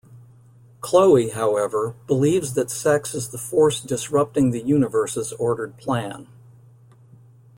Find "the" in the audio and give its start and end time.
3.29-3.37, 4.49-4.63